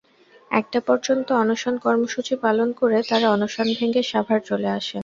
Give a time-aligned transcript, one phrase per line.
[0.51, 4.99] একটা পর্যন্ত অনশন কর্মসূচি পালন করে তাঁরা অনশন ভেঙে সাভার চলে আসেন।